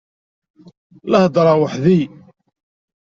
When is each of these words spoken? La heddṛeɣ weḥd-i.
La 1.11 1.17
heddṛeɣ 1.25 1.57
weḥd-i. 1.59 1.99